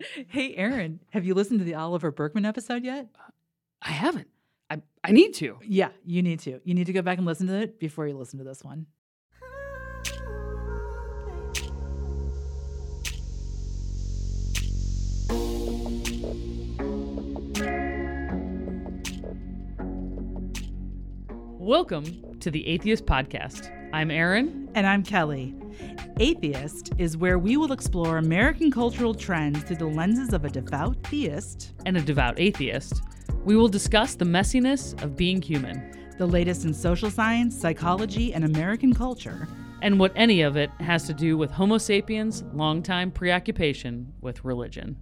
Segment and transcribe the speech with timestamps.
[0.00, 3.06] Hey, Erin, have you listened to the Oliver Burkeman episode yet?
[3.16, 3.30] Uh,
[3.80, 4.26] I haven't.
[4.68, 5.58] I I need to.
[5.62, 6.60] Yeah, you need to.
[6.64, 8.86] You need to go back and listen to it before you listen to this one.
[21.60, 23.70] Welcome to the Atheist Podcast.
[23.94, 24.68] I'm Erin.
[24.74, 25.54] And I'm Kelley.
[26.18, 30.96] Atheist is where we will explore American cultural trends through the lenses of a devout
[31.04, 33.02] theist and a devout atheist.
[33.44, 38.44] We will discuss the messiness of being human, the latest in social science, psychology, and
[38.44, 39.46] American culture,
[39.80, 44.96] and what any of it has to do with Homo sapiens' longtime preoccupation with religion.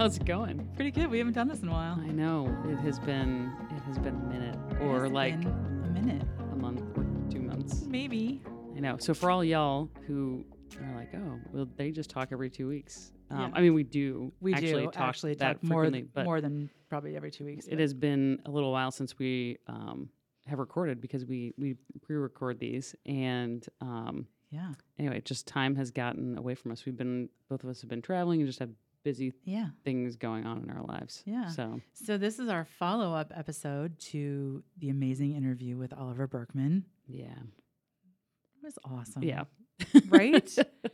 [0.00, 0.66] How's it going?
[0.76, 1.10] Pretty good.
[1.10, 2.00] We haven't done this in a while.
[2.00, 6.56] I know it has been it has been a minute or like a minute, a
[6.56, 7.82] month or two months.
[7.82, 8.40] maybe.
[8.74, 8.96] I know.
[8.96, 10.42] So for all y'all who
[10.80, 13.12] are like, oh, well, they just talk every two weeks.
[13.30, 13.50] Um, Yeah.
[13.52, 14.32] I mean, we do.
[14.40, 17.66] We actually do talk actually that talk more but more than probably every two weeks.
[17.66, 20.08] it but- has been a little while since we um,
[20.46, 23.66] have recorded because we we pre-record these and.
[23.82, 26.86] Um, Yeah, Anyway, just time has gotten away from us.
[26.86, 28.70] We've been both of us have been traveling and just have
[29.02, 29.66] busy yeah.
[29.84, 31.22] things going on in our lives.
[31.26, 31.48] Yeah.
[31.48, 36.84] So So this is our follow-up episode to the amazing interview with Oliver Burkeman.
[37.06, 39.22] yeah, It was awesome.
[39.22, 39.44] yeah,
[40.08, 40.48] Right?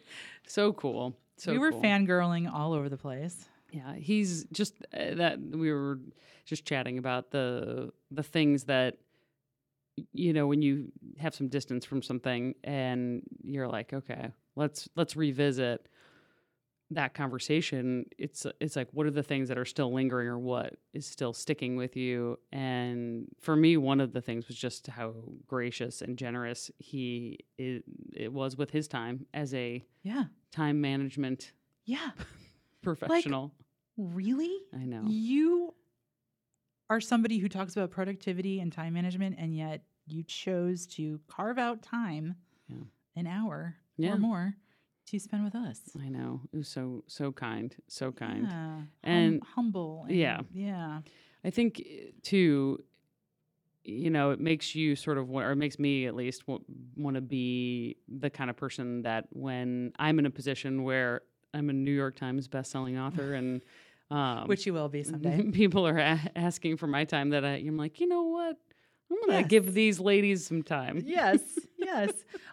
[0.46, 1.16] so cool.
[1.38, 1.82] So we were cool.
[1.82, 3.46] fangirling all over the place.
[3.72, 5.98] Yeah, he's just uh, that we were
[6.46, 8.96] just chatting about the the things that
[10.12, 15.16] you know when you have some distance from something and you're like, okay, let's let's
[15.16, 15.88] revisit
[16.90, 18.06] that conversation.
[18.18, 21.32] It's it's like what are the things that are still lingering or what is still
[21.32, 22.38] sticking with you?
[22.52, 25.14] And for me, one of the things was just how
[25.46, 27.84] gracious and generous he it,
[28.14, 30.24] it was with his time as a Yeah.
[30.52, 31.52] time management
[31.84, 32.10] Yeah.
[32.82, 33.52] professional.
[33.96, 34.56] Really?
[34.74, 35.02] I know.
[35.06, 35.74] You
[36.88, 41.58] are somebody who talks about productivity and time management, and yet you chose to carve
[41.58, 42.36] out time,
[42.68, 42.76] Yeah.
[43.16, 44.12] an hour Yeah.
[44.14, 44.56] or more,
[45.06, 45.80] to spend with us.
[46.00, 46.40] I know.
[46.52, 48.42] It was so so kind, so kind.
[48.44, 48.50] Yeah.
[48.52, 50.04] hum- And- humble.
[50.08, 50.40] and- yeah.
[50.52, 51.00] Yeah.
[51.44, 52.82] I think uh, too.
[53.88, 57.20] You know, it makes you sort of, or it makes me at least want to
[57.20, 61.20] be the kind of person that when I'm in a position where
[61.54, 63.62] I'm a New York Times best-selling author and
[64.10, 65.40] um, Which you will be someday.
[65.52, 68.56] people are a- asking for my time, that I, I'm like, you know what,
[69.08, 69.48] I'm gonna Yes.
[69.48, 71.02] give these ladies some time.
[71.06, 71.40] yes.
[71.78, 72.10] Yes.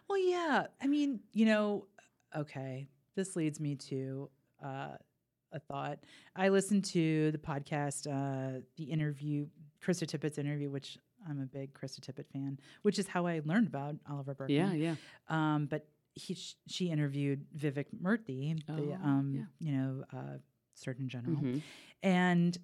[0.08, 0.68] Well, yeah.
[0.80, 1.88] I mean, you know,
[2.35, 2.88] okay.
[3.16, 4.29] This leads me to
[4.63, 4.95] uh,
[5.51, 5.99] a thought.
[6.35, 9.47] I listened to the podcast, uh, the interview,
[9.85, 10.97] Krista Tippett's interview, which
[11.29, 14.79] I'm a big Krista Tippett fan, which is how I learned about Oliver Burkeman.
[14.79, 14.95] Yeah, yeah.
[15.29, 19.44] Um, but he, sh- she interviewed Vivek Murthy, the Oh, um, yeah.
[19.67, 20.38] you know, uh,
[20.75, 21.61] Surgeon General, Mhm.
[22.01, 22.57] and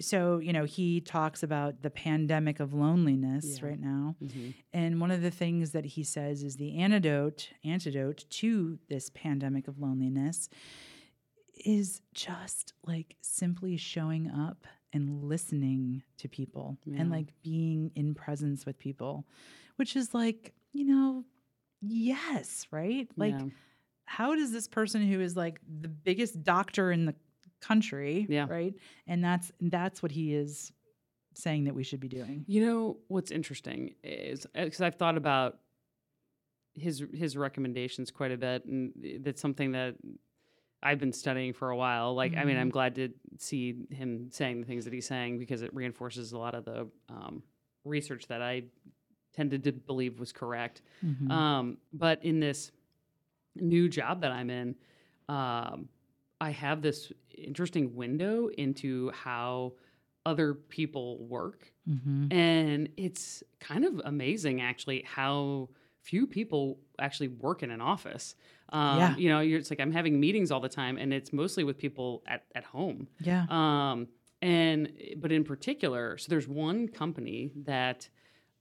[0.00, 3.68] so you know he talks about the pandemic of loneliness Yeah.
[3.68, 4.54] right now Mhm.
[4.72, 9.68] and one of the things that he says is the antidote antidote to this pandemic
[9.68, 10.48] of loneliness
[11.64, 17.00] is just like simply showing up and listening to people Yeah.
[17.00, 19.26] and like being in presence with people
[19.76, 21.24] which is like you know
[21.80, 23.48] yes right like Yeah.
[24.04, 27.14] how does this person who is like the biggest doctor in the
[27.66, 28.46] country Yeah.
[28.48, 28.74] right
[29.06, 30.72] and that's that's what he is
[31.34, 35.58] saying that we should be doing You know what's interesting is because I've thought about
[36.74, 38.92] his his recommendations quite a bit, and
[39.24, 39.96] that's something that
[40.82, 42.14] I've been studying for a while.
[42.14, 45.62] Like, I mean, I'm glad to see him saying the things that he's saying because
[45.62, 47.42] it reinforces a lot of the um,
[47.84, 48.64] research that I
[49.34, 50.82] tended to believe was correct.
[51.04, 51.30] Mhm.
[51.30, 52.72] Um, but in this
[53.54, 54.74] new job that I'm in,
[55.28, 55.88] um,
[56.40, 59.72] I have this interesting window into how
[60.24, 61.72] other people work.
[61.88, 62.32] Mhm.
[62.32, 65.68] And it's kind of amazing, actually, how
[66.02, 68.34] few people actually work in an office.
[68.70, 69.16] Um, Yeah.
[69.16, 71.78] You know, you're, it's like I'm having meetings all the time, and it's mostly with
[71.78, 73.08] people at, at home.
[73.20, 74.08] yeah Um,
[74.42, 78.08] and but in particular, so there's one company that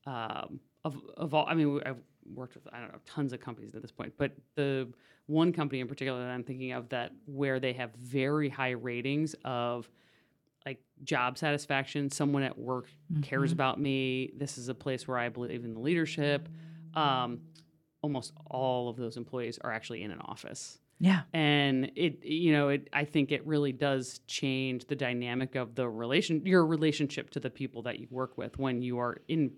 [0.06, 1.46] um, of of all.
[1.48, 2.02] I mean, I've
[2.34, 4.88] worked with I don't know tons of companies at this point, but the
[5.28, 9.36] one company in particular that I'm thinking of that where they have very high ratings
[9.44, 9.90] of
[10.66, 12.10] like job satisfaction.
[12.10, 12.88] Someone at work
[13.22, 14.32] cares about me.
[14.38, 16.50] This is a place where I believe in the leadership.
[16.94, 17.42] Um,
[18.02, 20.80] almost all of those employees are actually in an office.
[20.98, 21.24] Yeah.
[21.34, 25.90] and it you know it i think it really does change the dynamic of the
[25.90, 29.52] relation your relationship to the people that you work with when you are in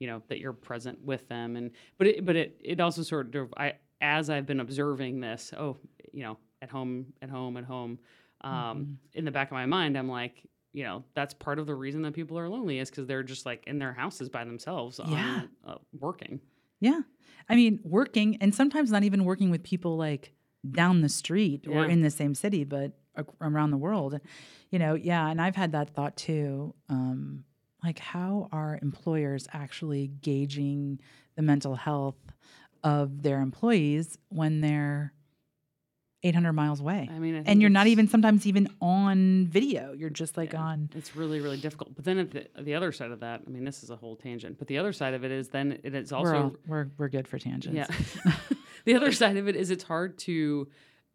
[0.00, 3.32] you know that you're present with them and but it but it it also sort
[3.36, 5.76] of i as i've been observing this oh
[6.12, 7.98] you know at home at home at home
[8.42, 8.96] um Mhm.
[9.14, 10.42] in the back of my mind i'm like
[10.74, 13.46] you know that's part of the reason that people are lonely is because they're just
[13.46, 15.42] like in their houses by themselves Yeah.
[15.42, 16.40] on, uh, working
[16.80, 17.02] Yeah.
[17.48, 20.32] I mean, working and sometimes not even working with people like
[20.68, 22.92] down the street or in the same city, but
[23.40, 24.18] around the world.
[24.70, 25.28] You know, yeah.
[25.28, 26.74] And I've had that thought too.
[26.88, 27.44] Um,
[27.84, 30.98] like, how are employers actually gauging
[31.36, 32.16] the mental health
[32.84, 35.12] of their employees when they're
[36.24, 37.08] 800 miles away?
[37.12, 39.92] i mean I And you're not even sometimes even on video.
[39.92, 40.60] You're just like Yeah.
[40.62, 40.88] on.
[40.94, 41.96] It's really, really difficult.
[41.96, 44.14] But then at the, the other side of that, I mean, this is a whole
[44.16, 44.58] tangent.
[44.58, 47.08] But the other side of it is then it is also we're, all, we're we're
[47.08, 47.76] good for tangents.
[47.76, 48.32] yeah.
[48.84, 50.68] the other side of it is it's hard to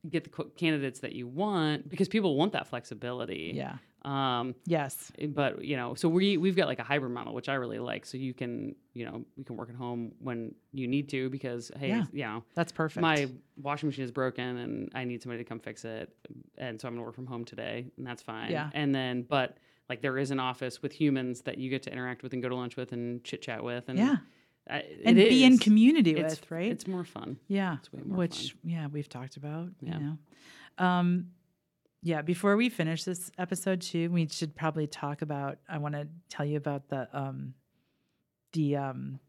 [0.09, 3.53] get the candidates that you want because people want that flexibility.
[3.55, 3.77] Yeah.
[4.03, 5.11] Um, Yes.
[5.29, 8.05] but you know, so we we've got like a hybrid model, which I really like.
[8.05, 11.71] So you can, you know, we can work at home when you need to because
[11.77, 12.05] hey, Yeah.
[12.13, 13.01] you know, That's perfect.
[13.01, 16.15] my washing machine is broken and I need somebody to come fix it.
[16.57, 18.51] And so I'm gonna work from home today and that's fine.
[18.51, 18.69] Yeah.
[18.73, 19.57] And then, but
[19.89, 22.49] like there is an office with humans that you get to interact with and go
[22.49, 23.89] to lunch with and chit chat with.
[23.89, 24.17] And yeah.
[24.69, 26.69] I, And be in community It's- with, right?
[26.71, 27.39] It's more fun.
[27.47, 29.69] Yeah, It's way more which yeah we've talked about.
[29.81, 29.97] Yeah.
[29.99, 31.27] You know, um,
[32.01, 32.21] yeah.
[32.21, 35.57] Before we finish this episode too, we should probably talk about.
[35.69, 37.53] I want to tell you about the um,
[38.53, 39.19] the um,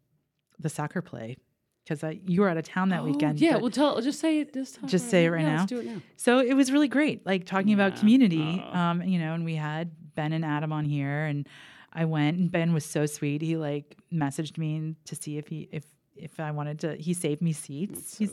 [0.59, 1.37] the soccer play
[1.85, 3.41] because you were out of town that Oh, weekend.
[3.41, 4.01] Yeah, well, tell.
[4.01, 4.53] Just say it.
[4.53, 5.59] Just, Just say it right Yeah, now?
[5.61, 6.03] Let's do it now.
[6.17, 8.63] so it was really great, like talking about community.
[8.65, 8.77] Oh.
[8.79, 11.49] Um, you know, and we had Ben and Adam on here, and
[11.93, 13.41] I went, and Ben was so sweet.
[13.43, 15.85] He like messaged me to see if he if
[16.15, 16.97] if I wanted to.
[16.97, 18.19] He saved me seats.
[18.19, 18.27] So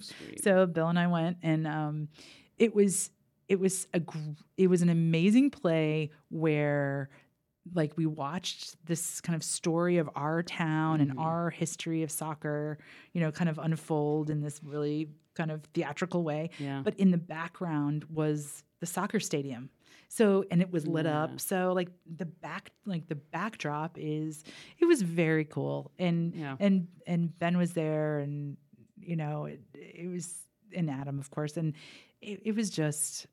[0.43, 2.09] so Bill and I went, and um,
[2.57, 3.11] it was
[3.47, 4.17] it was a gr-
[4.57, 7.09] it was an amazing play where
[7.73, 11.19] like we watched this kind of story of our town and Mhm.
[11.19, 12.77] our history of soccer,
[13.13, 16.51] you know, kind of unfold in this really kind of theatrical way.
[16.59, 16.81] yeah.
[16.83, 19.69] But in the background was the soccer stadium.
[20.09, 21.23] So and it was lit Yeah.
[21.23, 21.39] up.
[21.39, 24.43] So like the back like the backdrop is
[24.77, 25.91] it was very cool.
[25.97, 26.57] And Yeah.
[26.59, 28.57] and and Ben was there and
[29.01, 31.73] you know it, it was and Adam of course and
[32.21, 33.25] it, it was just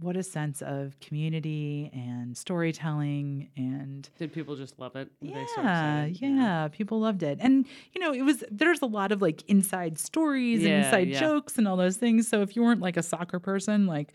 [0.00, 5.10] what a sense of community and storytelling and Did people just love it?
[5.20, 7.38] Were they so yeah, yeah, people loved it.
[7.40, 11.20] And you know, it was there's a lot of like inside stories and inside yeah.
[11.20, 12.28] jokes and all those things.
[12.28, 14.12] So if you weren't like a soccer person, like,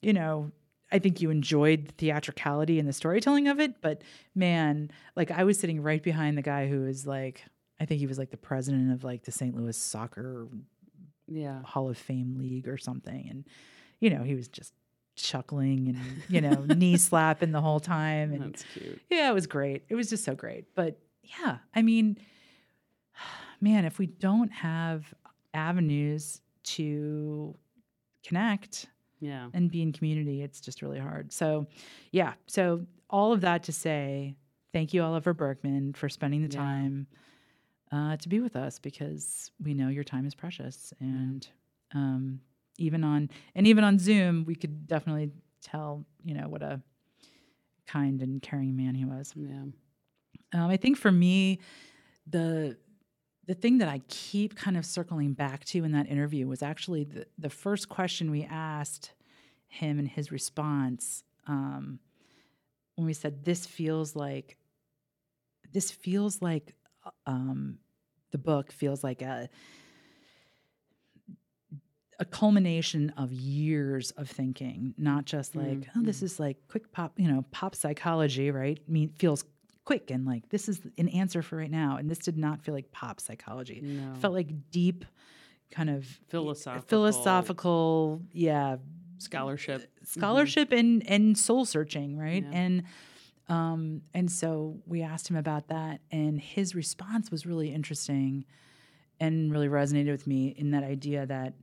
[0.00, 0.52] you know,
[0.90, 4.02] I think you enjoyed the theatricality and the storytelling of it, but
[4.34, 7.44] man, like I was sitting right behind the guy who was like
[7.80, 9.56] I think he was like the president of like the St.
[9.56, 10.46] Louis Soccer
[11.26, 11.62] Yeah.
[11.62, 13.26] Hall of Fame League or something.
[13.28, 13.44] And,
[13.98, 14.72] you know, he was just
[15.22, 18.32] chuckling and, you know, knee slapping the whole time.
[18.32, 19.00] And That's cute.
[19.10, 19.84] yeah, it was great.
[19.88, 20.66] It was just so great.
[20.74, 22.18] But yeah, I mean,
[23.60, 25.12] man, if we don't have
[25.54, 27.54] avenues to
[28.24, 28.86] connect
[29.20, 29.48] Yeah.
[29.52, 31.32] and be in community, it's just really hard.
[31.32, 31.66] So,
[32.10, 32.34] yeah.
[32.46, 34.36] So, all of that to say,
[34.72, 36.60] thank you, Oliver Burkeman, for spending the Yeah.
[36.62, 37.06] time
[37.90, 40.94] uh, to be with us because we know your time is precious.
[40.98, 41.46] And
[41.94, 42.40] um,
[42.78, 45.30] even on and even on Zoom, we could definitely
[45.62, 46.80] tell, you know, what a
[47.86, 49.32] kind and caring man he was.
[49.36, 49.64] Yeah.
[50.54, 51.60] Um, I think for me,
[52.26, 52.76] the
[53.46, 57.04] the thing that I keep kind of circling back to in that interview was actually
[57.04, 59.12] the, the first question we asked
[59.66, 61.98] him and his response um,
[62.94, 64.56] when we said, "This feels like
[65.72, 66.74] this feels like
[67.26, 67.78] um,
[68.30, 69.48] the book feels like a."
[72.18, 76.24] a culmination of years of thinking, not just like, Mm, oh, this mm.
[76.24, 78.78] is like quick pop, you know, pop psychology, right?
[78.86, 79.44] I mean, feels
[79.84, 81.96] quick and like this is an answer for right now.
[81.96, 83.80] And this did not feel like pop psychology.
[83.82, 84.12] No.
[84.12, 85.04] It felt like deep,
[85.70, 86.86] kind of Philosophical.
[86.88, 88.76] philosophical, yeah,
[89.18, 89.90] scholarship.
[90.04, 92.44] scholarship and and soul searching, right?
[92.44, 92.58] Yeah.
[92.58, 92.82] And
[93.48, 98.44] um and so we asked him about that and his response was really interesting
[99.18, 101.54] and really resonated with me in that idea that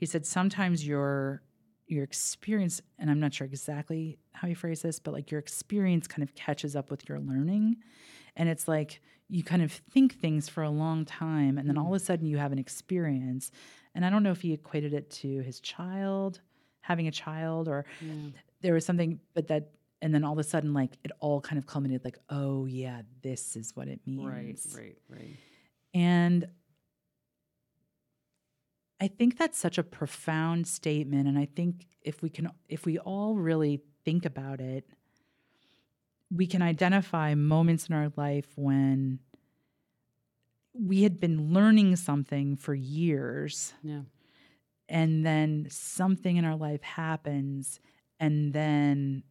[0.00, 1.42] he said sometimes your
[1.86, 6.06] your experience and I'm not sure exactly how he phrased this, but like your experience
[6.06, 7.76] kind of catches up with your learning.
[8.36, 11.88] And it's like you kind of think things for a long time and then all
[11.94, 12.06] of a mm.
[12.06, 13.50] sudden you have an experience.
[13.94, 16.40] And I don't know if he equated it to his child,
[16.80, 18.30] having a child, or Yeah.
[18.62, 21.58] there was something, but that, and then all of a sudden, like it all kind
[21.58, 24.74] of culminated, like, oh yeah, this is what it means.
[24.74, 24.96] Right.
[25.08, 25.18] Right.
[25.18, 25.36] Right.
[25.92, 26.48] And
[29.00, 31.26] I think that's such a profound statement.
[31.26, 34.84] And I think if we can, if we all really think about it,
[36.30, 39.18] we can identify moments in our life when
[40.72, 44.02] we had been learning something for years Yeah.
[44.88, 47.80] and then something in our life happens
[48.20, 49.24] and then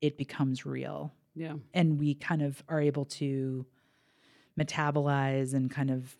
[0.00, 1.56] it becomes real Yeah.
[1.74, 3.66] and we kind of are able to
[4.58, 6.16] metabolize and kind of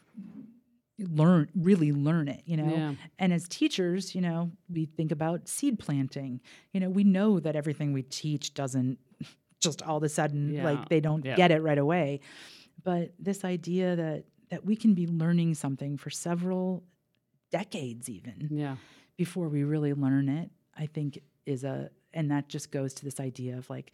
[0.99, 2.95] learn really learn it you know Yeah.
[3.19, 6.41] and as teachers you know we think about seed planting
[6.73, 8.99] you know we know that everything we teach doesn't
[9.61, 10.65] just all of a sudden Yeah.
[10.65, 11.37] like they don't Yeah.
[11.37, 12.21] get it right away
[12.83, 16.83] but this idea that that we can be learning something for several
[17.51, 18.77] decades even Yeah.
[19.17, 23.21] before we really learn it i think is a and that just goes to this
[23.21, 23.93] idea of like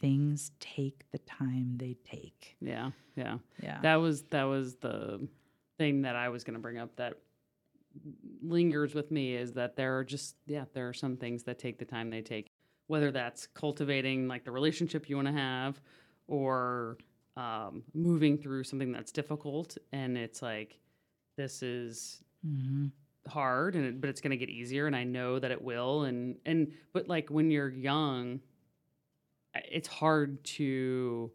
[0.00, 2.90] things take the time they take Yeah.
[3.16, 3.38] Yeah.
[3.62, 5.26] yeah That was that was the
[5.78, 7.14] thing that I was going to bring up that
[8.42, 11.78] lingers with me is that there are just yeah there are some things that take
[11.78, 12.46] the time they take.
[12.86, 15.80] Whether that's cultivating like the relationship you want to have
[16.26, 16.98] or
[17.36, 20.78] um, moving through something that's difficult and it's like
[21.36, 22.86] this is hmm
[23.26, 26.02] hard and it, but it's going to get easier and I know that it will
[26.02, 28.40] and and but like when you're young
[29.54, 31.30] it's hard to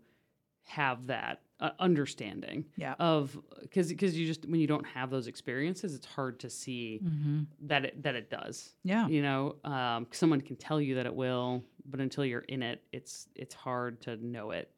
[0.63, 2.95] have that uh, understanding yeah.
[2.99, 3.37] of
[3.71, 7.41] cuz cuz you just when you don't have those experiences it's hard to see hmm
[7.61, 8.75] that it that it does.
[8.83, 9.07] Yeah.
[9.07, 12.83] You know um someone can tell you that it will but until you're in it
[12.91, 14.71] it's it's hard to know it.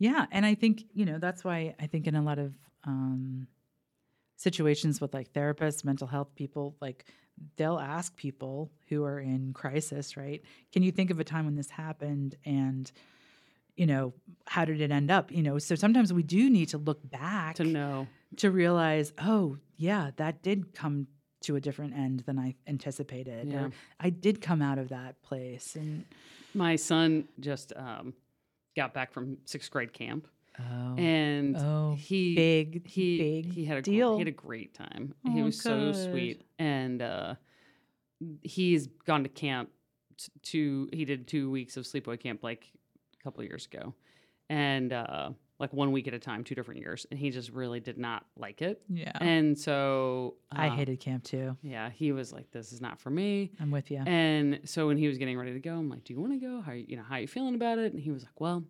[0.00, 3.46] Yeah, and I think you know that's why I think in a lot of um,
[4.36, 7.04] situations with like therapists, mental health people, like
[7.56, 10.42] they'll ask people who are in crisis, right?
[10.72, 12.90] Can you think of a time when this happened, and
[13.80, 14.12] you know
[14.46, 15.32] how did it end up?
[15.32, 18.06] You know, so sometimes we do need to look back to know
[18.36, 21.06] to realize, oh yeah, that did come
[21.42, 23.64] to a different end than I anticipated, Yeah.
[23.64, 26.04] or I did come out of that place, and
[26.52, 28.12] my son just um
[28.76, 33.78] got back from 6th grade camp oh, and oh, he big, he big he had
[33.78, 34.12] a deal.
[34.14, 35.14] he had a great time.
[35.26, 37.34] Oh, he was so sweet, and uh,
[38.42, 39.70] he's gone to camp.
[40.18, 42.70] t- To he did two weeks of sleepaway camp like
[43.20, 43.94] a couple years ago,
[44.48, 47.80] and uh, like one week at a time, two different years, and he just really
[47.80, 48.82] did not like it.
[48.88, 49.12] yeah.
[49.20, 51.56] And so I uh, hated camp too.
[51.62, 54.02] Yeah, he was like, "This is not for me." I'm with you.
[54.06, 56.38] And so when he was getting ready to go, I'm like, "Do you want to
[56.38, 56.60] go?
[56.62, 58.64] How you you know how you feeling about it?" And he was like, "Well,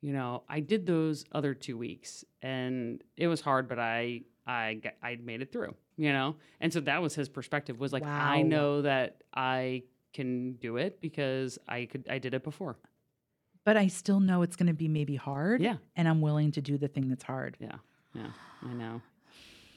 [0.00, 4.74] you know, I did those other two weeks, and it was hard, but I I
[4.82, 8.04] got, I made it through, you know." And so that was his perspective was like,
[8.04, 9.82] "I know that I
[10.14, 12.78] can do it because I could I did it before."
[13.64, 15.60] But I still know it's going to be maybe hard.
[15.60, 15.76] Yeah.
[15.96, 17.56] And I'm willing to do the thing that's hard.
[17.60, 17.76] Yeah,
[18.14, 18.30] yeah,
[18.68, 19.00] I know.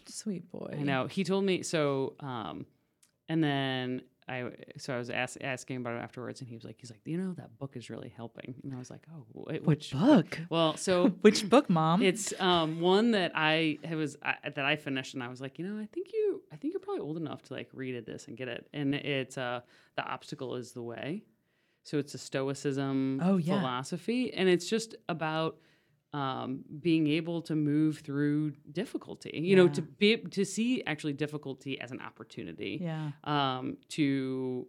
[0.08, 0.75] Sweet boy.
[0.80, 1.08] I know.
[1.08, 2.13] He told me so.
[2.20, 2.65] Um,
[3.27, 6.75] and then I so I was ask, asking about it afterwards, and he was like,
[6.80, 8.56] he's like, you know, that book is really helping.
[8.63, 10.39] And I was like, oh, wh- Which book?
[10.50, 12.01] Well, so Which book, mom?
[12.04, 15.58] it's um one that I it was I, that I finished, and I was like,
[15.58, 18.06] you know, I think you I think you're probably old enough to like read it
[18.06, 18.68] this and get it.
[18.74, 19.62] And it's uh
[19.96, 21.24] the obstacle is the way.
[21.86, 23.60] So it's a stoicism Oh, yeah.
[23.60, 25.58] philosophy, and it's just about
[26.13, 29.32] um, being able to move through difficulty.
[29.44, 33.12] You know, to be to see actually difficulty as an opportunity yeah.
[33.24, 34.65] um, to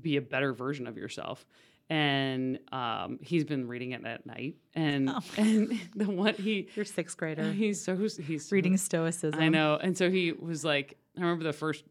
[0.00, 1.46] be a better version of yourself.
[1.90, 5.20] And um, he's been reading it at night, and Oh.
[5.38, 7.50] and the one he You're sixth grader.
[7.52, 9.40] he's so he's so- Reading Stoicism.
[9.40, 11.84] I know, and so he was like, I remember the first,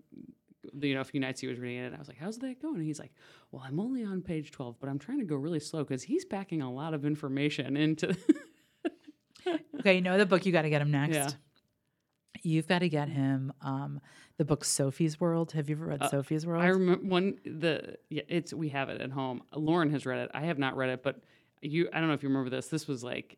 [0.82, 1.88] you know, a few nights he was reading it.
[1.88, 3.14] And I was like, "How's that going?" And he's like,
[3.52, 6.26] "Well, I'm only on page twelve, but I'm trying to go really slow because he's
[6.26, 8.16] packing a lot of information into."
[9.80, 11.16] Okay, you know the book you got to get him next.
[11.16, 11.30] Yeah.
[12.44, 14.02] You've got to get him um,
[14.38, 15.54] the book Sophie's World.
[15.54, 16.64] Have you ever read Uh, Sophie's World?
[16.64, 19.44] I remember one the yeah, it's we have it at home.
[19.56, 20.32] Lauren has read it.
[20.34, 21.22] I have not read it, but
[21.62, 22.68] you I don't know if you remember this.
[22.68, 23.38] This was like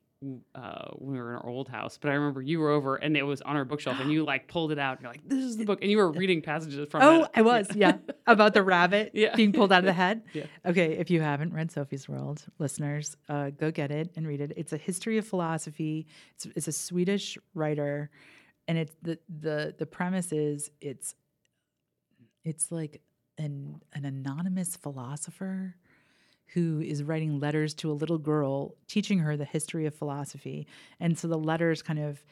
[0.53, 3.15] uh, when we were in our old house, but I remember you were over and
[3.15, 5.43] it was on our bookshelf and you like pulled it out and you're like, "This
[5.43, 7.31] is the book," and you were reading passages from oh, it.
[7.35, 7.73] I was.
[7.73, 7.97] Yeah.
[8.27, 9.35] About the rabbit Yeah.
[9.35, 10.23] being pulled out of the head.
[10.33, 10.45] Yeah.
[10.65, 14.53] Okay, if you haven't read Sophie's World, listeners, uh, go get it and read it.
[14.55, 16.05] It's a history of philosophy.
[16.35, 18.11] It's, it's a Swedish writer,
[18.67, 21.15] and it's the the the premise is it's
[22.43, 23.01] it's like
[23.37, 25.75] an an anonymous philosopher
[26.53, 30.67] who is writing letters to a little girl, teaching her the history of philosophy,
[30.99, 32.23] and so the letters kind of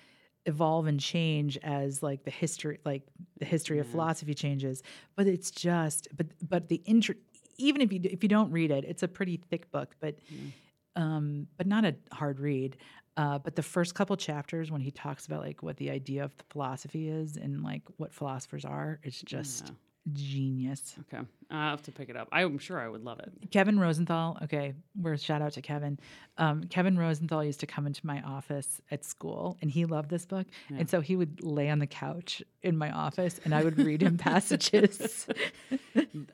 [0.45, 3.03] evolve and change as like the history like
[3.37, 4.81] the history of philosophy changes
[5.17, 7.13] but it's just but but the intro
[7.57, 10.53] even if you if you don't read it it's a pretty thick book but Mm.
[10.95, 12.77] um but not a hard read
[13.17, 16.37] Uh, but the first couple chapters, when he talks about like what the idea of
[16.37, 19.75] the philosophy is and like what philosophers are, it's just Yeah.
[20.13, 20.95] Genius.
[21.13, 21.23] Okay.
[21.49, 22.27] I'll have to pick it up.
[22.31, 23.31] I'm sure I would love it.
[23.51, 24.37] Kevin Rosenthal.
[24.43, 25.97] Okay, we're shout out to Kevin.
[26.37, 30.25] Um, Kevin Rosenthal used to come into my office at school, and he loved this
[30.25, 30.45] book.
[30.69, 30.77] Yeah.
[30.79, 34.01] And so he would lay on the couch in my office, and I would read
[34.03, 34.17] him
[34.71, 35.25] passages.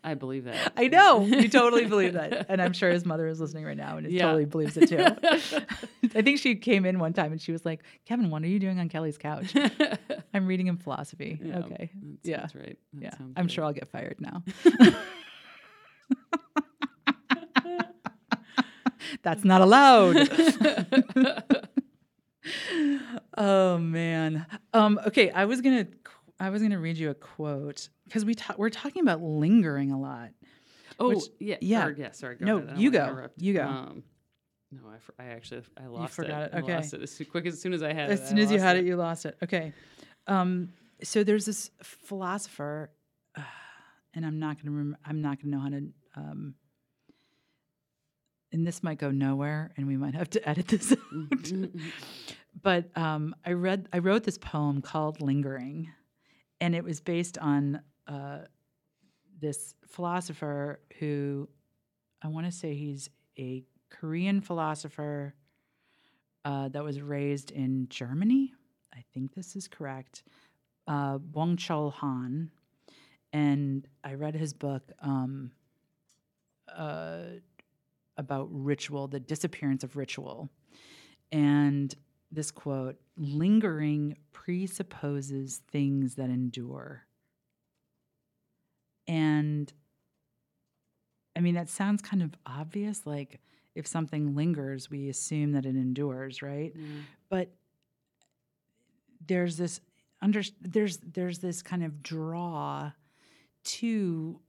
[0.03, 0.73] I believe that.
[0.77, 3.97] I know you totally believe that, and I'm sure his mother is listening right now
[3.97, 4.23] and Yeah.
[4.23, 4.97] totally believes it too.
[6.15, 8.59] I think she came in one time and she was like, "Kevin, what are you
[8.59, 9.53] doing on Kelley's couch?"
[10.33, 11.39] I'm reading him philosophy.
[11.41, 12.37] Yeah, okay, That's, yeah.
[12.41, 12.77] That's right.
[12.93, 13.51] That yeah, I'm right.
[13.51, 14.43] sure I'll get fired now.
[19.21, 20.15] That's not allowed.
[23.37, 24.45] oh man.
[24.73, 25.87] Um, okay, I was gonna
[26.39, 29.99] I was gonna read you a quote because we ta- we're talking about lingering a
[29.99, 30.29] lot.
[30.99, 31.57] Oh, Which- yeah.
[31.61, 31.85] yeah.
[31.87, 32.11] or- yeah.
[32.11, 32.35] Sorry.
[32.35, 32.67] Go No.
[32.73, 33.27] I you go.
[33.37, 33.63] You go.
[33.63, 34.03] Um,
[34.71, 36.51] no, I, for, I actually I lost forgot it.
[36.53, 36.75] I Okay.
[36.75, 38.27] lost it as quick as soon as I had As it.
[38.27, 39.37] soon I as you had it, you lost it.
[39.43, 39.71] Okay.
[40.27, 40.69] Um,
[41.03, 42.89] so there's this philosopher,
[43.37, 43.41] uh,
[44.13, 45.87] and I'm not gonna rem- I'm not gonna know how to.
[46.15, 46.55] Um,
[48.51, 50.97] and this might go nowhere, and we might have to edit this out.
[51.13, 51.81] Mhm.
[52.61, 55.89] but um, I read I wrote this poem called "Lingering,"
[56.61, 58.39] and it was based on uh,
[59.39, 61.49] this philosopher who
[62.21, 65.33] I want to say he's a Korean philosopher
[66.45, 68.53] uh, that was raised in Germany.
[68.93, 70.23] I think this is correct.
[70.87, 72.51] Uh, Byung Chul Han,
[73.33, 75.51] and I read his book um,
[76.73, 77.23] uh,
[78.15, 80.49] about ritual, the disappearance of ritual,
[81.31, 81.93] and
[82.31, 87.05] this quote: "Lingering presupposes things that endure."
[89.07, 89.73] And
[91.35, 93.05] I mean, that sounds kind of obvious.
[93.05, 93.41] Like
[93.75, 96.71] if something lingers, we assume that it endures, right?
[96.75, 96.85] Yeah.
[97.29, 97.49] But
[99.25, 99.81] there's this
[100.21, 102.91] under there's there's this kind of draw
[103.63, 104.39] to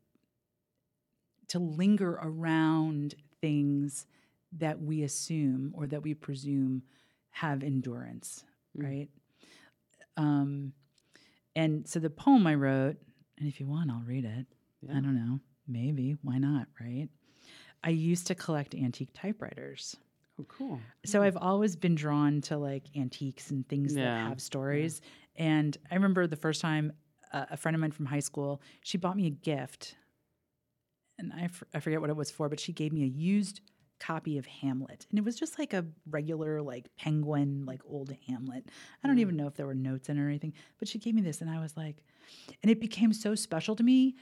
[1.48, 4.06] to linger around things
[4.52, 6.82] that we assume or that we presume
[7.30, 8.44] have endurance,
[8.76, 8.82] Mm.
[8.84, 9.08] right?
[10.16, 10.72] Um,
[11.56, 12.96] and so the poem I wrote,
[13.38, 14.46] and if you want, I'll read it.
[14.82, 14.96] Yeah.
[14.96, 15.40] I don't know.
[15.66, 16.16] Maybe.
[16.22, 16.68] Why not?
[16.80, 17.08] Right.
[17.82, 19.96] I used to collect antique typewriters.
[20.40, 20.80] Oh, cool.
[21.04, 25.00] So I've always been drawn to like antiques and things Yeah, that have stories.
[25.36, 26.92] And I remember the first time
[27.50, 29.96] a friend of mine from high school, she bought me a gift.
[31.18, 33.60] And I, f- I forget what it was for, but she gave me a used
[34.00, 35.06] copy of Hamlet.
[35.10, 38.68] And it was just like a regular, like penguin, like old Hamlet.
[39.02, 39.20] I don't Mm.
[39.20, 41.40] even know if there were notes in it or anything, but she gave me this.
[41.40, 42.02] And I was like,
[42.62, 44.16] and it became so special to me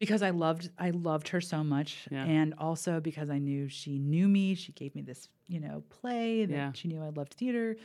[0.00, 2.24] because I loved I loved her so much Yeah.
[2.24, 6.44] and also because I knew she knew me she gave me this you know play
[6.46, 6.72] that Yeah.
[6.72, 7.76] she knew I loved theater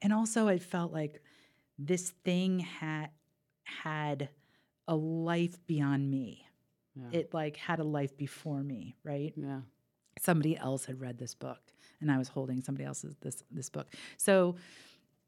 [0.00, 1.22] and also I felt like
[1.78, 3.10] this thing had
[3.82, 4.28] had
[4.88, 6.46] a life beyond me
[6.96, 7.18] Yeah.
[7.20, 9.60] it like had a life before me right yeah.
[10.20, 11.60] somebody else had read this book
[12.00, 13.94] and I was holding somebody else's this this book.
[14.16, 14.56] So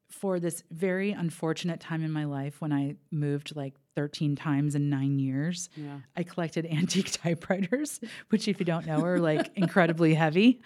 [0.08, 4.90] for this very unfortunate time in my life when I moved like 13 times in
[4.90, 6.00] 9 years, Yeah.
[6.16, 8.00] I collected antique typewriters,
[8.30, 10.60] which if you don't know are like incredibly heavy.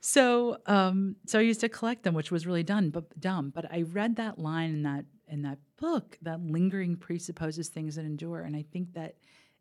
[0.00, 3.50] so um so I used to collect them, which was really done but dumb.
[3.54, 8.04] But I read that line in that in that book that lingering presupposes things that
[8.04, 8.40] endure.
[8.42, 9.16] And I think that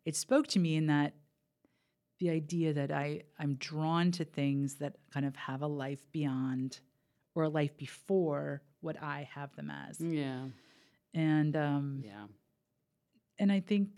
[0.05, 1.13] it spoke to me in that
[2.19, 6.79] the idea that I, I'm drawn to things that kind of have a life beyond
[7.35, 9.99] or a life before what I have them as.
[9.99, 10.47] Yeah.
[11.13, 12.27] And um Yeah.
[13.37, 13.89] and I think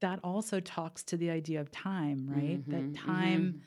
[0.00, 2.60] that also talks to the idea of time, right?
[2.66, 2.96] Mhm, That mhm.
[2.96, 3.62] time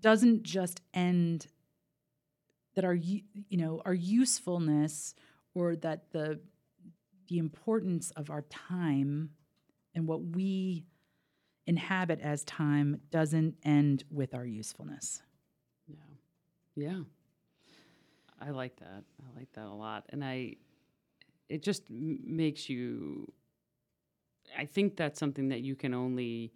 [0.00, 1.46] doesn't just end
[2.74, 5.14] that our you know our usefulness
[5.54, 6.40] or that the
[7.32, 9.30] the importance of our time
[9.94, 10.84] and what we
[11.66, 15.22] inhabit as time doesn't end with our usefulness.
[15.86, 15.96] Yeah.
[16.76, 17.00] Yeah.
[18.38, 19.04] I like that.
[19.22, 20.04] I like that a lot.
[20.10, 20.56] And I,
[21.48, 23.32] it just m- makes you,
[24.58, 26.52] I think that's something that you can only,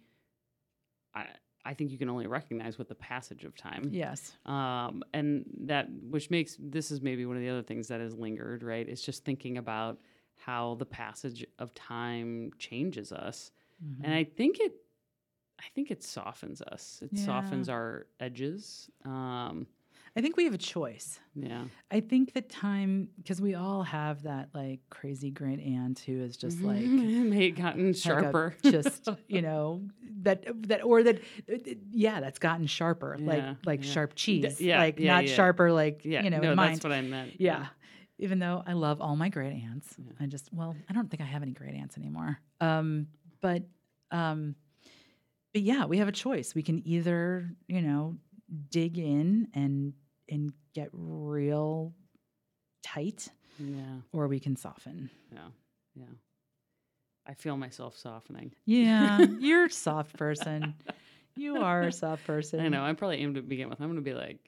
[1.15, 1.25] I,
[1.65, 3.89] I think you can only recognize with the passage of time.
[3.91, 4.37] Yes.
[4.45, 8.13] Um, and that, which makes, this is maybe one of the other things that has
[8.13, 8.87] lingered, right?
[8.87, 9.97] It's just thinking about
[10.37, 13.51] how the passage of time changes us.
[13.85, 14.05] Mm-hmm.
[14.05, 14.73] And I think it,
[15.59, 16.99] I think it softens us.
[17.03, 17.25] It Yeah.
[17.25, 18.89] softens our edges.
[19.05, 19.67] Um,
[20.15, 21.19] I think we have a choice.
[21.35, 21.65] Yeah.
[21.91, 26.37] I think that time because we all have that like crazy great aunt who is
[26.37, 28.55] just like May gotten like sharper.
[28.63, 29.83] just you know
[30.21, 31.21] that that or that
[31.91, 33.91] yeah that's gotten sharper Yeah, like like yeah.
[33.91, 36.23] sharp cheese yeah, like yeah, not sharper like yeah.
[36.23, 37.33] you know no, that's what I meant.
[37.39, 37.67] yeah
[38.19, 40.11] even though I love all my great aunts Yeah.
[40.19, 43.07] I just well I don't think I have any great aunts anymore um
[43.41, 43.63] but
[44.11, 44.55] um
[45.53, 48.15] but yeah we have a choice we can either you know
[48.69, 49.93] dig in and
[50.29, 51.93] and get real
[52.83, 53.27] tight
[53.59, 53.97] Yeah.
[54.13, 55.49] or we can soften Yeah.
[55.95, 56.05] Yeah.
[57.25, 58.53] I feel myself softening.
[58.65, 60.75] yeah you're a soft person
[61.35, 62.81] you are a soft person I know.
[62.81, 63.79] I'm probably aimed to begin with.
[63.79, 64.39] I'm going to be like,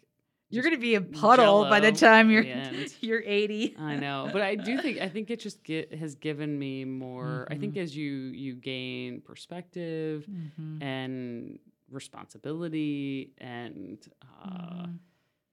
[0.51, 3.75] You're gonna be a puddle by the time you're the you're 80.
[3.77, 7.47] I know, but I do think I think it just get, has given me more.
[7.51, 7.81] I think Mhm.
[7.83, 8.12] as you
[8.43, 10.81] you gain perspective Mhm.
[10.81, 11.59] and
[11.89, 13.97] responsibility and
[14.43, 14.99] uh, Mhm.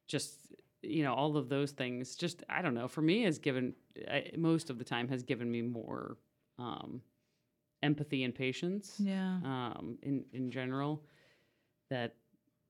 [0.06, 2.16] just you know all of those things.
[2.16, 2.88] Just I don't know.
[2.88, 3.74] For me, has given
[4.09, 6.16] I, most of the time has given me more
[6.59, 7.02] um,
[7.82, 9.40] empathy and patience Yeah.
[9.44, 11.04] um, in in general.
[11.90, 12.14] That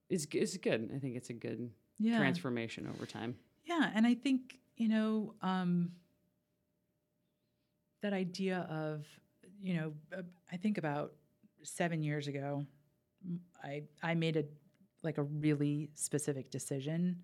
[0.09, 0.91] is is good.
[0.95, 2.19] I think it's a good Yeah.
[2.19, 3.37] transformation over time.
[3.65, 5.93] Yeah, and I think you know um,
[8.03, 9.07] that idea of
[9.61, 11.13] you know uh, I think about
[11.63, 12.67] seven years ago,
[13.63, 14.45] I I made a
[15.03, 17.23] like a really specific decision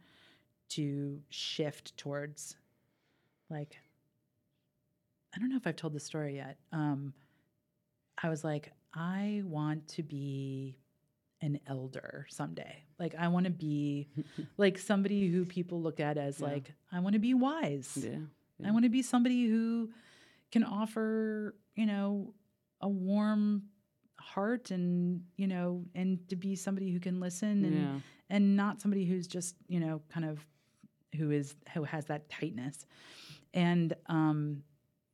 [0.70, 2.56] to shift towards
[3.50, 3.76] like
[5.34, 6.58] I don't know if I've told the story yet.
[6.72, 7.14] Um,
[8.22, 10.76] I was like, I want to be
[11.42, 12.84] an elder someday.
[12.98, 14.08] Like I want to be
[14.56, 16.46] like somebody who people look at as Yeah.
[16.46, 17.98] like I want to be wise.
[18.00, 18.18] Yeah.
[18.64, 19.90] I want to be somebody who
[20.52, 22.32] can offer, you know,
[22.80, 23.64] a warm
[24.20, 28.00] heart and, you know, and to be somebody who can listen and Yeah.
[28.30, 30.46] and not somebody who's just, you know, kind of
[31.16, 32.86] who is who has that tightness.
[33.52, 34.62] And um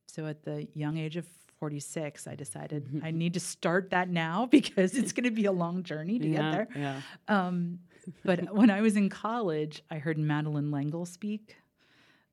[0.07, 1.27] so at the young age of
[1.59, 5.51] 46, I decided I need to start that now because it's going to be a
[5.51, 6.67] long journey to yeah, get there.
[6.75, 7.01] Yeah.
[7.27, 7.79] Um,
[8.23, 11.57] but when I was in college, I heard Madeleine L'Engle speak.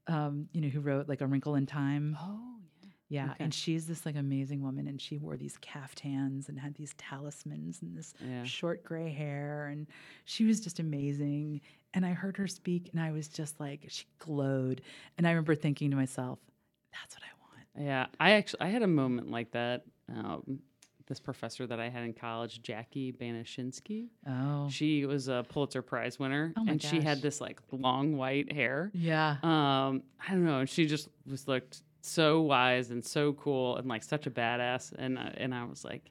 [0.09, 2.17] Um, you know, who wrote like A Wrinkle in Time.
[2.21, 2.39] Oh,
[2.83, 2.91] yeah.
[3.09, 3.45] Yeah, okay.
[3.45, 7.83] and she's this like amazing woman, and she wore these caftans and had these talismans
[7.83, 8.45] and this Yeah.
[8.45, 9.87] short gray hair, and
[10.25, 11.61] she was just amazing.
[11.95, 14.81] And I heard her speak, and I was just like, she glowed.
[15.19, 16.39] And I remember thinking to myself,
[16.93, 17.36] "That's what I want."
[17.79, 18.07] Yeah.
[18.19, 19.85] I actually I had a moment like that.
[20.09, 20.61] Um,
[21.09, 26.19] this professor that I had in college, Jacqui Banaszynski, Oh, she was a Pulitzer Prize
[26.19, 28.91] winner, Oh my and she had this like long white hair.
[28.93, 33.77] yeah, Um, I don't know, and she just was looked so wise and so cool
[33.77, 36.11] and like such a badass, and I- and I was like,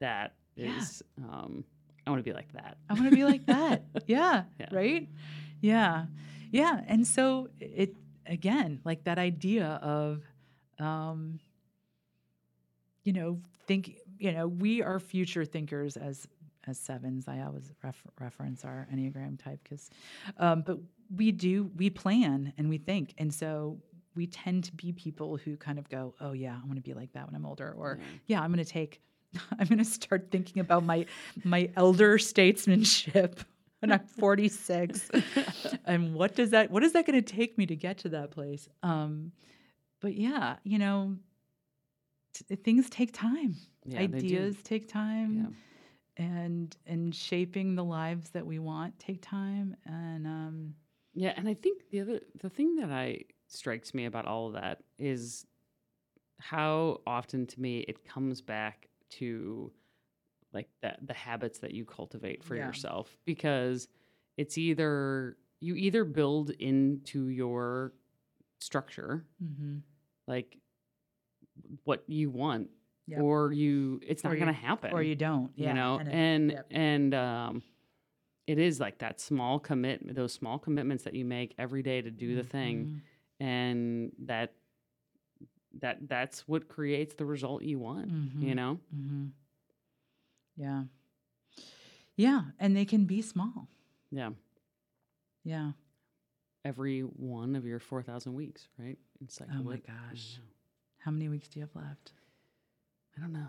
[0.00, 1.24] that is Yeah.
[1.24, 1.64] um,
[2.06, 2.76] I want to be like that.
[2.90, 3.84] I want to be like that.
[4.06, 4.68] Yeah, Yeah.
[4.72, 5.08] Right?
[5.62, 6.04] Yeah.
[6.50, 6.82] Yeah.
[6.86, 7.94] And so it
[8.26, 10.22] again, like that idea of
[10.78, 11.40] um
[13.04, 16.26] you know, think, you know, we are future thinkers as
[16.66, 17.26] as sevens.
[17.28, 19.90] I always ref- reference our Enneagram type cuz
[20.38, 20.78] um but
[21.14, 23.14] we do we plan and we think.
[23.18, 23.80] And so
[24.14, 26.92] we tend to be people who kind of go, "Oh yeah, I want to be
[26.92, 28.06] like that when I'm older," or Yeah.
[28.26, 29.00] yeah, I'm going to take
[29.58, 31.06] I'm going to start thinking about my
[31.44, 33.40] my elder statesmanship
[33.80, 35.10] when I'm 46.
[35.84, 38.30] and what does that what is that going to take me to get to that
[38.32, 38.68] place?
[38.82, 39.32] Um
[40.00, 41.16] but yeah, you know,
[42.32, 43.54] t- things take time.
[43.84, 44.00] Yeah.
[44.00, 45.54] Ideas take time.
[46.18, 46.24] Yeah.
[46.24, 50.74] And and shaping the lives that we want take time and um
[51.14, 54.54] Yeah, and I think the other the thing that I strikes me about all of
[54.54, 55.46] that is
[56.40, 59.72] how often to me it comes back to
[60.52, 62.66] like the the habits that you cultivate for Yeah.
[62.66, 63.88] yourself because
[64.36, 67.94] it's either you either build into your
[68.58, 69.82] structure mhm.
[70.26, 70.58] like
[71.84, 72.70] what you want
[73.06, 73.20] Yep.
[73.22, 75.50] or you it's not you- going to happen or you don't.
[75.54, 75.68] Yeah.
[75.68, 76.66] you know and and yep.
[76.70, 77.62] and um
[78.46, 82.10] it is like that small commit those small commitments that you make every day to
[82.10, 83.02] do the thing
[83.40, 83.46] Mhm.
[83.46, 84.52] and that
[85.80, 88.54] that that's what creates the result you want you Mhm.
[88.56, 89.26] know Mm-hmm.
[90.56, 90.84] Yeah.
[92.16, 92.42] Yeah.
[92.58, 93.68] And they can be small.
[94.10, 94.30] yeah
[95.44, 95.72] Yeah.
[96.64, 100.38] Every one of your 4000 weeks right in cycle Oh my gosh.
[100.98, 102.12] How many weeks do you have left?
[103.16, 103.48] i don't know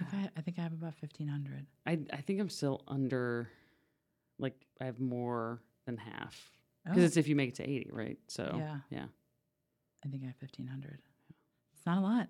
[0.00, 1.66] I think I, I think I have about fifteen hundred.
[1.86, 3.48] i i think i'm still under
[4.38, 6.50] like i have more than half
[6.86, 8.76] Oh, because it's if you make it to 80 right so yeah.
[8.90, 9.04] yeah
[10.04, 11.00] I think I have fifteen hundred.
[11.74, 12.28] It's not a lot.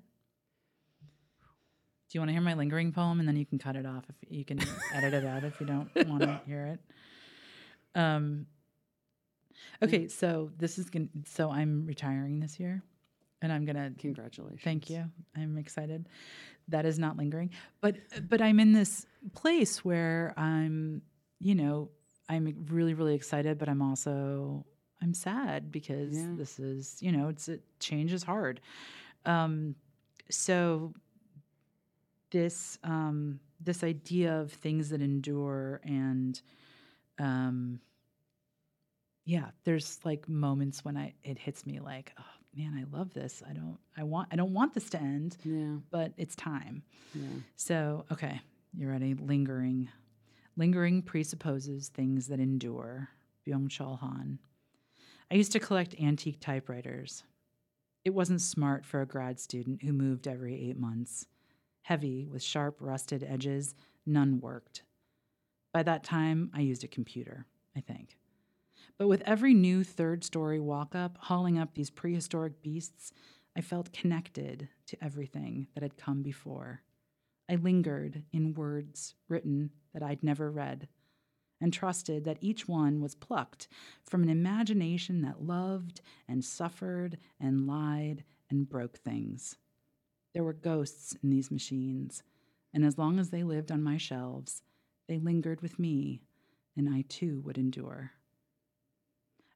[2.08, 4.04] Do you want to hear my lingering poem, and then you can cut it off
[4.08, 4.60] if you can
[4.94, 6.80] edit it out if you don't want to hear it.
[8.00, 8.46] Um,
[9.82, 12.82] Okay, so this is going to so I'm retiring this year
[13.42, 14.62] and I'm going to Congratulations.
[14.62, 15.04] Thank you.
[15.36, 16.08] I'm excited.
[16.68, 17.50] That is not lingering.
[17.80, 17.96] But
[18.28, 21.02] but I'm in this place where I'm,
[21.40, 21.90] you know,
[22.28, 24.64] I'm really really excited, but I'm also
[25.02, 26.34] I'm sad because Yeah.
[26.36, 28.60] this is, you know, it's it change is hard.
[29.24, 29.74] Um
[30.30, 30.92] so
[32.30, 36.40] this um this idea of things that endure and
[37.18, 37.80] um
[39.26, 42.22] yeah, there's like moments when I it hits me like, oh
[42.56, 43.42] man, I love this.
[43.48, 45.76] I don't I want I don't want this to end, Yeah.
[45.90, 46.82] but it's time.
[47.14, 47.26] Yeah.
[47.56, 48.40] So, okay,
[48.74, 49.14] you ready?
[49.14, 49.88] Lingering.
[50.56, 53.08] Lingering presupposes things that endure.
[53.46, 54.38] Byung Chul Han.
[55.30, 57.22] I used to collect antique typewriters.
[58.04, 61.26] It wasn't smart for a grad student who moved every eight months.
[61.82, 63.74] Heavy, with sharp, rusted edges,
[64.06, 64.82] none worked.
[65.72, 68.16] By that time, I used a computer, I think.
[68.98, 73.12] But with every new third story walk up, hauling up these prehistoric beasts,
[73.56, 76.82] I felt connected to everything that had come before.
[77.48, 80.88] I lingered in words written that I'd never read
[81.60, 83.68] and trusted that each one was plucked
[84.04, 89.56] from an imagination that loved and suffered and lied and broke things.
[90.34, 92.22] There were ghosts in these machines,
[92.74, 94.62] and as long as they lived on my shelves,
[95.08, 96.20] they lingered with me,
[96.76, 98.12] and I too would endure.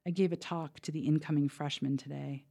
[0.05, 2.45] I gave a talk to the incoming freshmen today.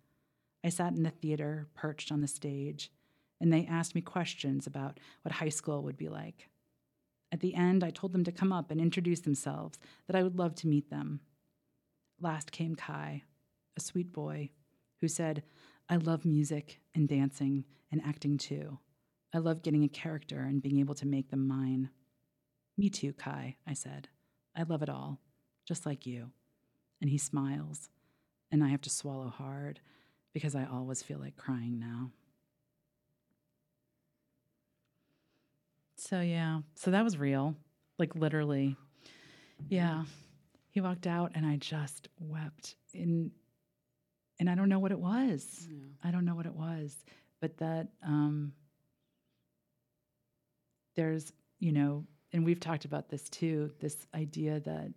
[0.65, 2.93] I sat in the theater, perched on the stage,
[3.41, 6.49] and they asked me questions about what high school would be like.
[7.33, 10.39] At the end, I told them to come up and introduce themselves, that I would
[10.39, 11.21] love to meet them.
[12.21, 13.23] Last came Kai,
[13.77, 14.51] a sweet boy,
[15.01, 15.43] who said,
[15.89, 18.79] I love music and dancing and acting too.
[19.33, 21.91] I love getting a character and being able to make them mine.
[22.77, 24.09] Me too, Kai, I said.
[24.57, 25.21] I love it all,
[25.67, 26.31] just like you.
[27.01, 27.89] And he smiles,
[28.53, 29.81] and I have to swallow hard
[30.35, 32.11] because I always feel like crying now.
[35.97, 37.57] So, yeah, so that was real,
[37.99, 38.77] like literally.
[39.69, 40.05] Yeah.
[40.71, 42.77] He walked out, and I just wept.
[42.95, 43.31] In,
[44.39, 45.67] and I don't know what it was.
[45.71, 45.79] Yeah.
[46.03, 46.97] I don't know what it was,
[47.41, 48.53] but that um,
[50.97, 54.93] there's, you know, and we've talked about this too this idea that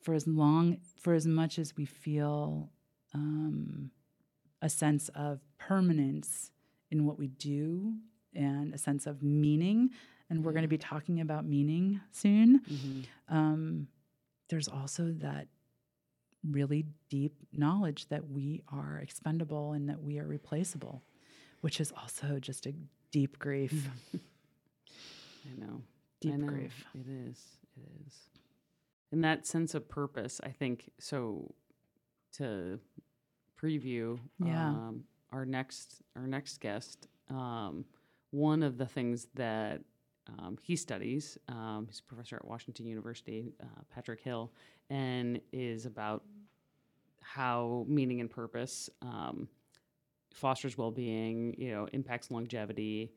[0.00, 2.70] for as long, for as much as we feel
[3.14, 3.90] um,
[4.62, 6.50] a sense of permanence
[6.90, 7.94] in what we do
[8.34, 9.90] and a sense of meaning,
[10.28, 13.04] and we're going to be talking about meaning soon, Mhm.
[13.28, 13.88] um,
[14.48, 15.48] there's also that
[16.48, 21.02] really deep knowledge that we are expendable and that we are replaceable,
[21.60, 22.72] which is also just a
[23.10, 23.88] deep grief.
[25.46, 25.82] I know.
[26.20, 26.46] Deep I know.
[26.46, 26.84] grief.
[26.94, 27.38] It is.
[27.76, 28.14] It is.
[29.12, 30.90] And that sense of purpose, I think.
[30.98, 31.54] So,
[32.32, 32.78] to
[33.60, 34.68] preview Yeah.
[34.68, 37.84] um, our next our next guest, um,
[38.30, 39.82] one of the things that
[40.28, 44.52] um, he studies, um, he's a professor at Washington University, uh, Patrick Hill,
[44.90, 46.24] and is about
[47.20, 49.48] how meaning and purpose um,
[50.34, 53.12] fosters well-being, you know, impacts longevity,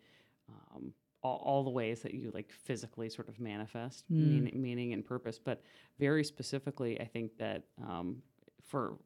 [0.49, 0.93] um,
[1.23, 4.27] all, all the ways that you like physically sort of manifest Mm.
[4.27, 5.39] meaning, meaning and purpose.
[5.39, 5.61] But
[5.99, 8.21] very specifically, I think that um,
[8.61, 8.97] for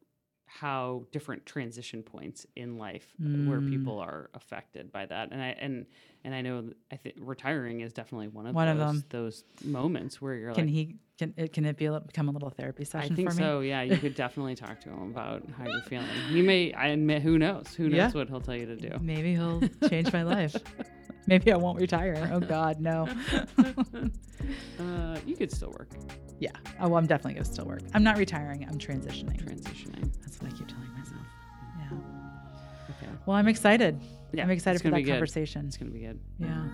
[0.50, 3.68] how different transition points in life where Mm.
[3.68, 5.84] people are affected by that, and I and
[6.24, 9.04] and I know I think retiring is definitely one of One of those, them.
[9.10, 10.74] those moments where you're Can like.
[10.74, 10.96] he?
[11.18, 11.52] Can it?
[11.52, 13.60] Can it be a, become a little therapy session I think so.
[13.60, 16.06] Yeah, you could definitely talk to him about how you're feeling.
[16.30, 16.72] He may.
[16.72, 17.74] I admit, who knows?
[17.74, 18.10] Who knows Yeah.
[18.12, 18.96] what he'll tell you to do?
[19.02, 20.56] Maybe he'll change my life.
[21.32, 22.30] Maybe I won't retire.
[22.32, 23.08] Oh God, no.
[24.78, 25.88] Uh, you could still work
[26.40, 26.50] yeah.
[26.80, 27.82] Oh, well, I'm definitely gonna still work.
[27.94, 28.64] I'm not retiring.
[28.68, 29.42] I'm transitioning.
[29.42, 30.12] transitioning.
[30.20, 31.20] That's what I keep telling myself.
[31.78, 31.96] Yeah.
[32.90, 33.12] Okay.
[33.26, 34.00] Well, I'm excited.
[34.32, 35.66] Yeah, I'm excited for that conversation.
[35.66, 36.18] It's gonna be good.
[36.38, 36.64] Yeah.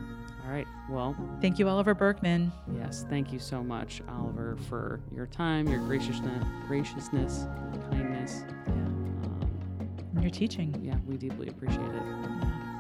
[0.45, 0.67] All right.
[0.91, 2.53] Well, Thank you, Oliver Burkeman.
[2.77, 3.07] yes.
[3.09, 7.47] Thank you so much, Oliver, for your time, your graciousness, graciousness,
[7.91, 8.45] kindness.
[8.67, 8.73] Yeah.
[8.75, 9.49] Um,
[10.15, 10.79] And your teaching.
[10.83, 12.03] yeah, we deeply appreciate it.
[12.03, 12.74] Yeah.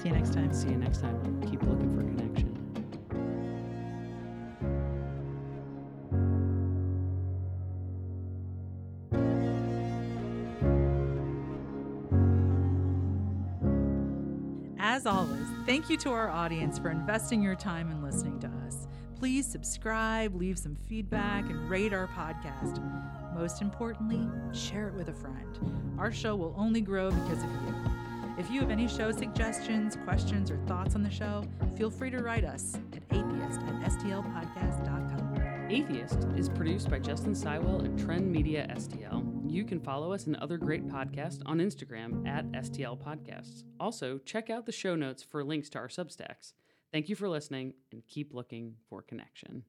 [0.00, 0.52] See you next time.
[0.52, 1.40] See you next time.
[1.42, 2.54] Keep looking for connection.
[14.78, 18.86] As always, thank you to our audience for investing your time and listening to us.
[19.16, 22.80] Please subscribe, leave some feedback, and rate our podcast.
[23.34, 25.96] Most importantly, share it with a friend.
[25.98, 27.97] Our show will only grow because of you.
[28.38, 31.42] If you have any show suggestions, questions, or thoughts on the show,
[31.76, 35.66] feel free to write us at atheist at stlpodcast.com.
[35.68, 39.50] Atheist is produced by Justin Sywell at Trend Media STL.
[39.50, 43.64] You can follow us and other great podcasts on Instagram at STL Podcasts.
[43.80, 46.52] Also, check out the show notes for links to our Substacks.
[46.92, 49.64] Thank you for listening and keep looking for connection.